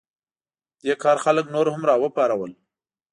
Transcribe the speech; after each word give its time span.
دې 0.83 0.93
کار 1.03 1.17
خلک 1.25 1.45
نور 1.55 1.67
هم 1.73 1.81
راوپارول. 1.89 2.51